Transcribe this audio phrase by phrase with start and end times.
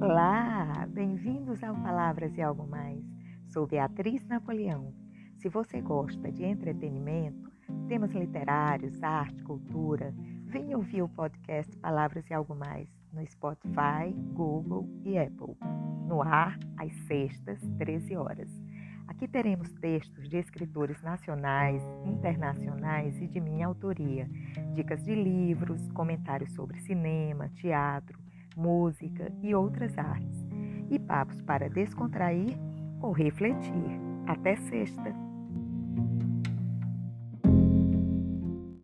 [0.00, 3.04] Olá, bem-vindos ao Palavras e Algo Mais.
[3.48, 4.94] Sou Beatriz Napoleão.
[5.38, 7.50] Se você gosta de entretenimento,
[7.88, 10.14] temas literários, arte, cultura,
[10.44, 15.56] venha ouvir o podcast Palavras e Algo Mais no Spotify, Google e Apple.
[16.06, 18.48] No ar, às sextas, 13 horas.
[19.08, 24.30] Aqui teremos textos de escritores nacionais, internacionais e de minha autoria,
[24.74, 28.16] dicas de livros, comentários sobre cinema, teatro,
[28.58, 30.46] música e outras artes,
[30.90, 32.58] e papos para descontrair
[33.00, 34.00] ou refletir.
[34.26, 35.27] Até sexta!